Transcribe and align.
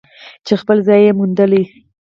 چې 0.45 0.53
خپل 0.61 0.77
ځای 0.87 1.01
یې 1.05 1.11
موندلی. 1.19 1.63